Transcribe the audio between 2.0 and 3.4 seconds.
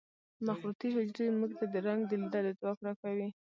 د لیدلو ځواک را کوي.